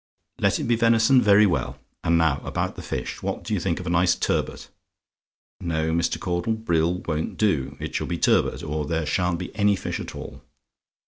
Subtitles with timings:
[0.39, 1.21] "LET IT BE VENISON?
[1.21, 1.77] "Very well.
[2.03, 3.21] And now about the fish?
[3.21, 4.69] What do you think of a nice turbot?
[5.59, 6.19] No, Mr.
[6.19, 10.15] Caudle, brill won't do it shall be turbot, or there sha'n't be any fish at
[10.15, 10.41] all.